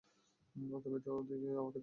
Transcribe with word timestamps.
তুমি 0.55 0.99
তো 0.99 1.09
আমাকে 1.11 1.35
দেখোওনি। 1.35 1.79